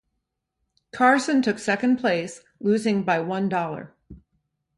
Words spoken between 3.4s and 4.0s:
dollar.